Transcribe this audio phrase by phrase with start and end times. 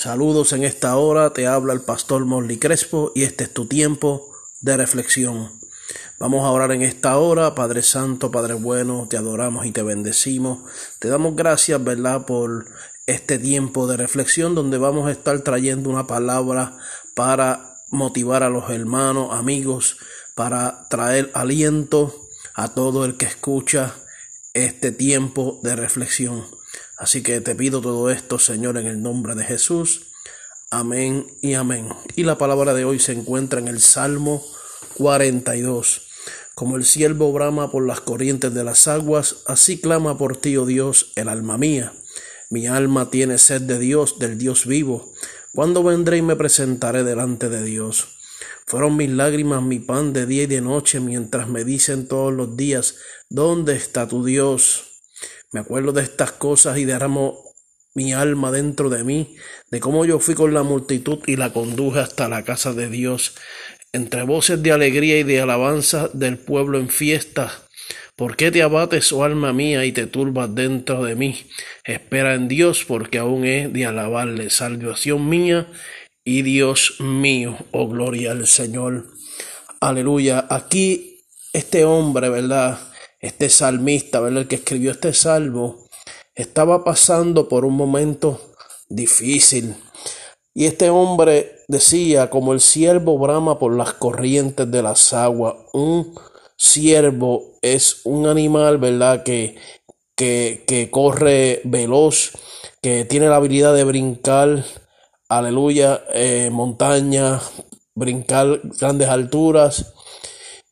[0.00, 4.32] Saludos en esta hora, te habla el pastor Morley Crespo y este es tu tiempo
[4.62, 5.52] de reflexión.
[6.18, 10.60] Vamos a orar en esta hora, Padre Santo, Padre bueno, te adoramos y te bendecimos.
[11.00, 12.64] Te damos gracias, ¿verdad?, por
[13.04, 16.78] este tiempo de reflexión donde vamos a estar trayendo una palabra
[17.14, 19.98] para motivar a los hermanos, amigos,
[20.34, 23.96] para traer aliento a todo el que escucha
[24.54, 26.59] este tiempo de reflexión.
[27.00, 30.08] Así que te pido todo esto, Señor, en el nombre de Jesús.
[30.70, 31.88] Amén y amén.
[32.14, 34.44] Y la palabra de hoy se encuentra en el Salmo
[34.98, 36.02] 42.
[36.54, 40.66] Como el siervo brama por las corrientes de las aguas, así clama por ti, oh
[40.66, 41.94] Dios, el alma mía.
[42.50, 45.10] Mi alma tiene sed de Dios, del Dios vivo.
[45.54, 48.08] ¿Cuándo vendré y me presentaré delante de Dios?
[48.66, 52.58] Fueron mis lágrimas mi pan de día y de noche, mientras me dicen todos los
[52.58, 52.96] días,
[53.30, 54.89] ¿dónde está tu Dios?
[55.52, 57.42] Me acuerdo de estas cosas y derramo
[57.94, 59.36] mi alma dentro de mí,
[59.70, 63.34] de cómo yo fui con la multitud y la conduje hasta la casa de Dios,
[63.92, 67.66] entre voces de alegría y de alabanza del pueblo en fiesta.
[68.14, 71.46] ¿Por qué te abates, oh alma mía, y te turbas dentro de mí?
[71.84, 75.66] Espera en Dios, porque aún he de alabarle, salvación mía
[76.22, 77.56] y Dios mío.
[77.72, 79.06] Oh, gloria al Señor.
[79.80, 80.46] Aleluya.
[80.50, 82.89] Aquí este hombre, ¿verdad?
[83.20, 84.42] Este salmista, ¿verdad?
[84.42, 85.76] El que escribió este salmo,
[86.34, 88.54] estaba pasando por un momento
[88.88, 89.76] difícil.
[90.54, 96.14] Y este hombre decía, como el siervo brama por las corrientes de las aguas, un
[96.56, 99.22] siervo es un animal, ¿verdad?
[99.22, 99.56] Que,
[100.16, 102.32] que, que corre veloz,
[102.82, 104.64] que tiene la habilidad de brincar,
[105.28, 107.40] aleluya, eh, montaña,
[107.94, 109.92] brincar grandes alturas.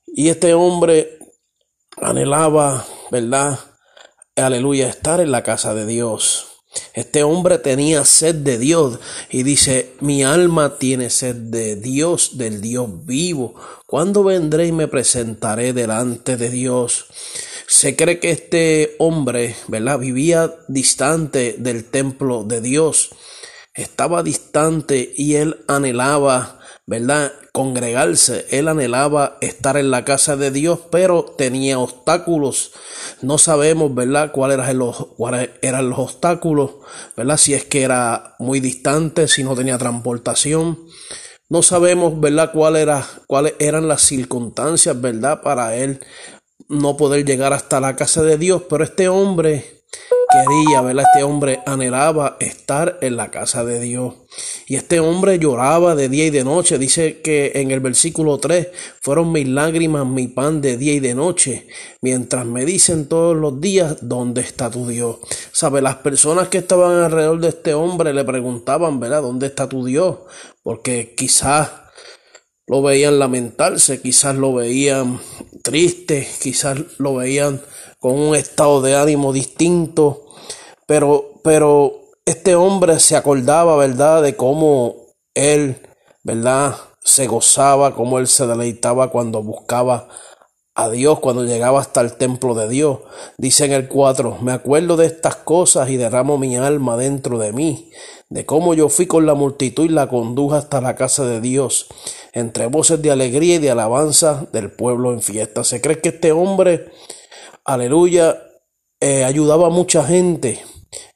[0.06, 1.17] Y este hombre
[2.08, 3.58] anhelaba, ¿verdad?
[4.34, 6.46] Aleluya, estar en la casa de Dios.
[6.94, 8.98] Este hombre tenía sed de Dios
[9.30, 13.54] y dice, mi alma tiene sed de Dios, del Dios vivo.
[13.86, 17.06] ¿Cuándo vendré y me presentaré delante de Dios?
[17.66, 19.98] Se cree que este hombre, ¿verdad?
[19.98, 23.10] Vivía distante del templo de Dios.
[23.74, 26.57] Estaba distante y él anhelaba,
[26.88, 27.32] ¿verdad?
[27.52, 28.46] Congregarse.
[28.50, 32.72] Él anhelaba estar en la casa de Dios, pero tenía obstáculos
[33.22, 36.72] no sabemos, ¿verdad?, cuáles eran los, cuáles eran los obstáculos,
[37.16, 37.36] ¿verdad?
[37.36, 40.78] Si es que era muy distante, si no tenía transportación.
[41.48, 46.00] No sabemos, ¿verdad?, cuál era, cuáles eran las circunstancias, ¿verdad?, para él
[46.68, 48.62] no poder llegar hasta la casa de Dios.
[48.68, 49.77] Pero este hombre
[50.28, 51.04] quería, ¿verdad?
[51.12, 54.14] Este hombre anhelaba estar en la casa de Dios.
[54.66, 56.78] Y este hombre lloraba de día y de noche.
[56.78, 58.68] Dice que en el versículo 3
[59.00, 61.66] fueron mis lágrimas, mi pan de día y de noche.
[62.02, 65.16] Mientras me dicen todos los días, ¿dónde está tu Dios?
[65.52, 65.80] ¿Sabe?
[65.80, 69.22] Las personas que estaban alrededor de este hombre le preguntaban, ¿verdad?
[69.22, 70.18] ¿Dónde está tu Dios?
[70.62, 71.70] Porque quizás
[72.68, 75.20] lo veían lamentarse, quizás lo veían
[75.62, 77.62] triste, quizás lo veían
[77.98, 80.26] con un estado de ánimo distinto,
[80.86, 84.96] pero, pero este hombre se acordaba, ¿verdad?, de cómo
[85.34, 85.80] él,
[86.22, 90.08] ¿verdad?, se gozaba, cómo él se deleitaba cuando buscaba
[90.78, 93.00] a Dios, cuando llegaba hasta el templo de Dios.
[93.36, 97.52] Dice en el 4, me acuerdo de estas cosas y derramo mi alma dentro de
[97.52, 97.90] mí,
[98.28, 101.88] de cómo yo fui con la multitud y la conduje hasta la casa de Dios,
[102.32, 105.64] entre voces de alegría y de alabanza del pueblo en fiesta.
[105.64, 106.92] Se cree que este hombre
[107.64, 108.40] aleluya,
[109.00, 110.62] eh, ayudaba a mucha gente,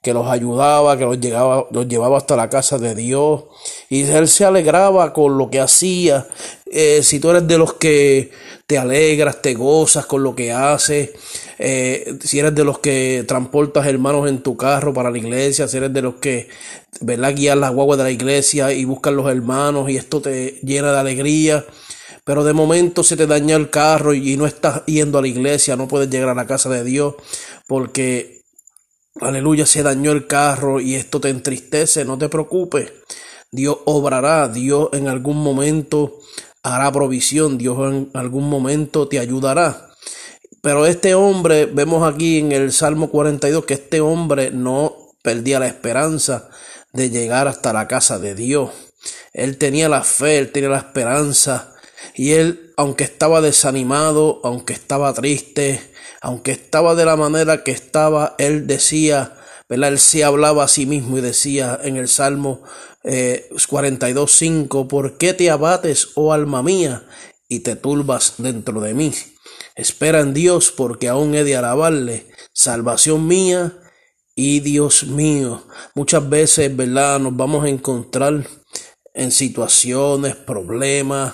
[0.03, 3.45] que los ayudaba, que los, llegaba, los llevaba hasta la casa de Dios,
[3.89, 6.27] y él se alegraba con lo que hacía.
[6.75, 8.31] Eh, si tú eres de los que
[8.67, 11.11] te alegras, te gozas con lo que haces,
[11.59, 15.77] eh, si eres de los que transportas hermanos en tu carro para la iglesia, si
[15.77, 16.49] eres de los que,
[17.03, 20.93] ¿verdad?, guías las guaguas de la iglesia y buscan los hermanos y esto te llena
[20.93, 21.67] de alegría
[22.25, 25.77] pero de momento se te daña el carro y no estás yendo a la iglesia,
[25.77, 27.15] no puedes llegar a la casa de Dios
[27.67, 28.45] porque,
[29.21, 32.93] aleluya, se dañó el carro y esto te entristece, no te preocupes.
[33.51, 36.19] Dios obrará, Dios en algún momento
[36.63, 39.91] hará provisión, Dios en algún momento te ayudará.
[40.61, 45.67] Pero este hombre, vemos aquí en el Salmo 42 que este hombre no perdía la
[45.67, 46.49] esperanza
[46.93, 48.71] de llegar hasta la casa de Dios.
[49.33, 51.75] Él tenía la fe, él tenía la esperanza
[52.15, 55.81] y él, aunque estaba desanimado, aunque estaba triste,
[56.21, 59.35] aunque estaba de la manera que estaba, él decía,
[59.73, 59.89] ¿verdad?
[59.89, 62.61] Él se hablaba a sí mismo y decía en el Salmo
[63.05, 67.07] eh, 42.5, ¿por qué te abates, oh alma mía,
[67.49, 69.15] y te turbas dentro de mí?
[69.75, 73.73] Espera en Dios, porque aún he de alabarle, salvación mía
[74.35, 75.63] Y Dios mío,
[75.95, 77.19] muchas veces, ¿verdad?
[77.19, 78.47] Nos vamos a encontrar
[79.15, 81.33] en situaciones, problemas,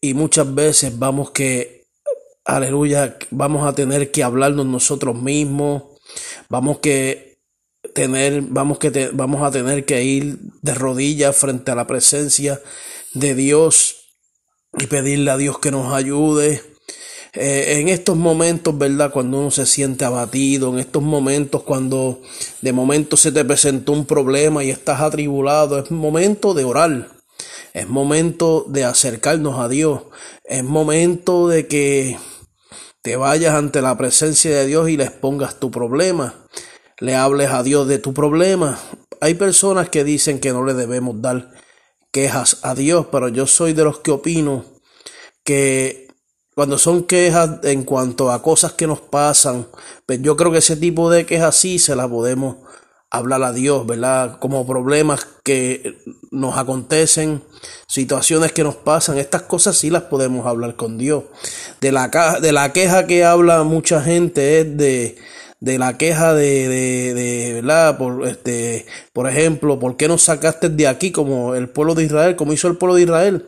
[0.00, 1.88] y muchas veces vamos que,
[2.44, 5.82] aleluya, vamos a tener que hablarnos nosotros mismos,
[6.48, 7.29] vamos que
[7.94, 12.60] tener, vamos que vamos a tener que ir de rodillas frente a la presencia
[13.14, 13.96] de Dios
[14.78, 16.62] y pedirle a Dios que nos ayude.
[17.32, 19.12] Eh, en estos momentos, ¿verdad?
[19.12, 22.20] Cuando uno se siente abatido, en estos momentos cuando
[22.60, 27.08] de momento se te presentó un problema y estás atribulado, es momento de orar,
[27.72, 30.02] es momento de acercarnos a Dios,
[30.44, 32.18] es momento de que
[33.02, 36.39] te vayas ante la presencia de Dios y le expongas tu problema,
[37.00, 38.78] le hables a Dios de tu problema.
[39.20, 41.50] Hay personas que dicen que no le debemos dar
[42.12, 44.64] quejas a Dios, pero yo soy de los que opino
[45.44, 46.08] que
[46.54, 49.66] cuando son quejas en cuanto a cosas que nos pasan,
[50.06, 52.56] pues yo creo que ese tipo de quejas sí se las podemos
[53.10, 54.38] hablar a Dios, ¿verdad?
[54.38, 55.98] Como problemas que
[56.30, 57.42] nos acontecen,
[57.88, 61.24] situaciones que nos pasan, estas cosas sí las podemos hablar con Dios.
[61.80, 62.08] De la,
[62.40, 65.18] de la queja que habla mucha gente es de,
[65.60, 67.98] de la queja de, de, de, ¿verdad?
[67.98, 72.36] Por, este, por ejemplo, ¿por qué nos sacaste de aquí como el pueblo de Israel,
[72.36, 73.44] como hizo el pueblo de Israel?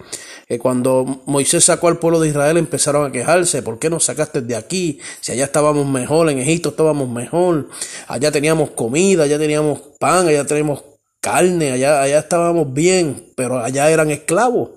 [0.52, 4.42] que cuando Moisés sacó al pueblo de Israel empezaron a quejarse, ¿por qué nos sacaste
[4.42, 5.00] de aquí?
[5.22, 7.70] Si allá estábamos mejor, en Egipto estábamos mejor,
[8.06, 10.84] allá teníamos comida, allá teníamos pan, allá teníamos
[11.22, 14.70] carne, allá, allá estábamos bien, pero allá eran esclavos.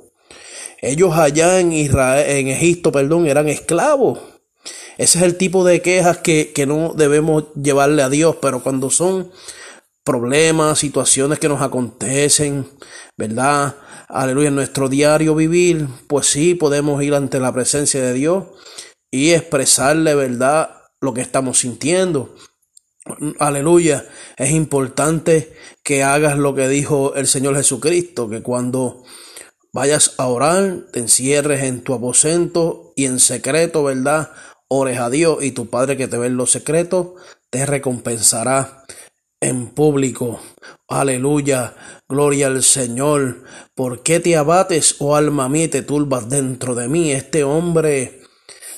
[0.81, 4.19] Ellos allá en Israel, en Egipto, perdón, eran esclavos.
[4.97, 8.89] Ese es el tipo de quejas que, que no debemos llevarle a Dios, pero cuando
[8.89, 9.31] son
[10.03, 12.67] problemas, situaciones que nos acontecen,
[13.17, 13.75] ¿verdad?
[14.07, 18.45] aleluya, en nuestro diario vivir, pues sí podemos ir ante la presencia de Dios
[19.11, 20.69] y expresarle, ¿verdad?,
[21.01, 22.35] lo que estamos sintiendo.
[23.39, 24.07] Aleluya,
[24.37, 25.53] es importante
[25.83, 29.03] que hagas lo que dijo el Señor Jesucristo, que cuando
[29.71, 34.31] vayas a orar, te encierres en tu aposento y en secreto, ¿verdad?
[34.67, 37.09] Ores a Dios y tu Padre que te ve en los secretos,
[37.49, 38.83] te recompensará
[39.39, 40.41] en público.
[40.87, 41.75] Aleluya,
[42.09, 43.43] gloria al Señor.
[43.75, 47.11] ¿Por qué te abates, oh alma mía, y te turbas dentro de mí?
[47.11, 48.21] Este hombre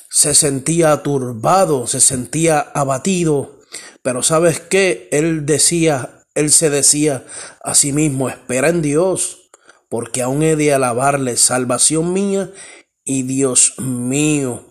[0.09, 3.59] se sentía turbado, se sentía abatido,
[4.01, 5.07] pero ¿sabes qué?
[5.11, 7.25] Él decía, él se decía
[7.63, 9.49] a sí mismo, espera en Dios,
[9.89, 12.51] porque aún he de alabarle, salvación mía
[13.03, 14.66] y Dios mío.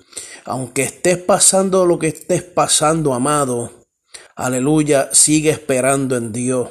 [0.46, 3.70] Aunque estés pasando lo que estés pasando, amado,
[4.36, 6.68] Aleluya, sigue esperando en Dios.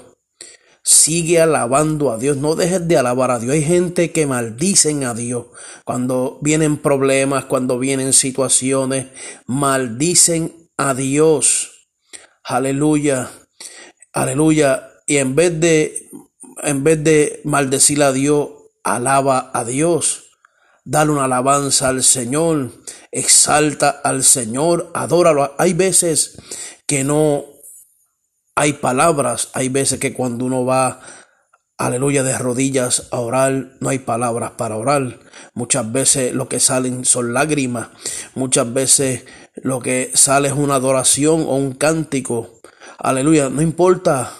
[0.83, 3.53] Sigue alabando a Dios, no dejes de alabar a Dios.
[3.53, 5.47] Hay gente que maldicen a Dios
[5.83, 9.07] cuando vienen problemas, cuando vienen situaciones,
[9.47, 11.89] maldicen a Dios.
[12.43, 13.31] Aleluya,
[14.13, 14.91] aleluya.
[15.07, 16.11] Y en vez de,
[16.61, 18.49] en vez de maldecir a Dios,
[18.83, 20.24] alaba a Dios.
[20.87, 22.69] Dale una alabanza al Señor,
[23.11, 25.55] exalta al Señor, adóralo.
[25.57, 26.37] Hay veces
[26.85, 27.43] que no
[28.53, 31.01] hay palabras, hay veces que cuando uno va,
[31.79, 35.21] aleluya, de rodillas a orar, no hay palabras para orar.
[35.55, 37.87] Muchas veces lo que salen son lágrimas,
[38.35, 42.61] muchas veces lo que sale es una adoración o un cántico.
[42.99, 44.31] Aleluya, no importa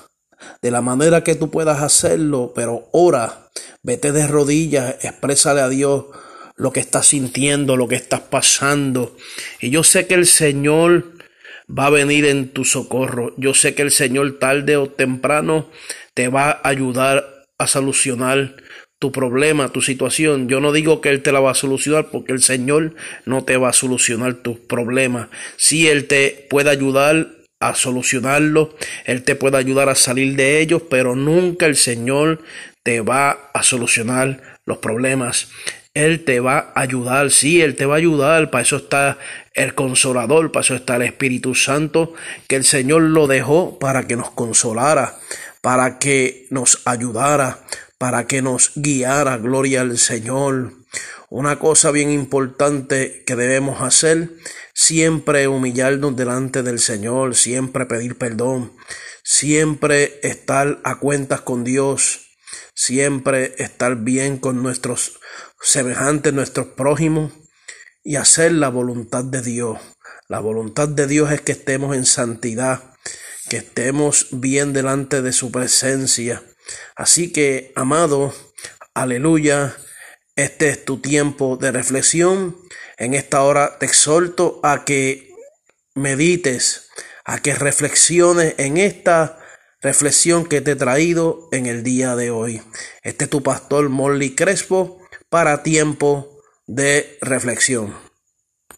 [0.61, 3.49] de la manera que tú puedas hacerlo, pero ora,
[3.81, 6.05] vete de rodillas, exprésale a Dios
[6.55, 9.15] lo que estás sintiendo, lo que estás pasando.
[9.59, 11.13] Y yo sé que el Señor
[11.67, 13.33] va a venir en tu socorro.
[13.37, 15.69] Yo sé que el Señor tarde o temprano
[16.13, 18.55] te va a ayudar a solucionar
[18.99, 20.47] tu problema, tu situación.
[20.47, 22.95] Yo no digo que Él te la va a solucionar porque el Señor
[23.25, 25.27] no te va a solucionar tus problemas.
[25.57, 27.27] Si Él te puede ayudar
[27.59, 32.41] a solucionarlo, Él te puede ayudar a salir de ellos, pero nunca el Señor
[32.83, 35.49] te va a solucionar los problemas.
[35.95, 39.17] Él te va a ayudar, sí, Él te va a ayudar, para eso está
[39.53, 42.13] el consolador, para eso está el Espíritu Santo,
[42.47, 45.17] que el Señor lo dejó para que nos consolara,
[45.61, 47.61] para que nos ayudara,
[47.97, 50.73] para que nos guiara, gloria al Señor.
[51.29, 54.31] Una cosa bien importante que debemos hacer,
[54.73, 58.73] siempre humillarnos delante del Señor, siempre pedir perdón,
[59.23, 62.34] siempre estar a cuentas con Dios,
[62.75, 65.19] siempre estar bien con nuestros
[65.61, 67.33] semejantes, nuestros prójimos,
[68.03, 69.79] y hacer la voluntad de Dios.
[70.27, 72.93] La voluntad de Dios es que estemos en santidad,
[73.49, 76.43] que estemos bien delante de su presencia.
[76.95, 78.33] Así que, amado,
[78.93, 79.75] aleluya,
[80.35, 82.57] este es tu tiempo de reflexión.
[82.97, 85.33] En esta hora te exhorto a que
[85.95, 86.89] medites,
[87.23, 89.39] a que reflexiones en esta
[89.85, 92.59] reflexión que te he traído en el día de hoy.
[93.03, 94.99] Este es tu pastor Molly Crespo
[95.29, 98.04] para tiempo de reflexión.